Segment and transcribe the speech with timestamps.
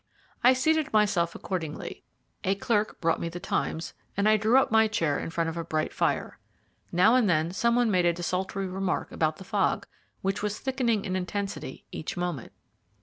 [0.43, 2.01] I seated myself accordingly,
[2.43, 5.57] a clerk brought me the Times and I drew up my chair in front of
[5.57, 6.39] a bright fire.
[6.91, 9.85] Now and then some one made a desultory remark about the fog,
[10.23, 12.51] which was thickening in intensity each moment.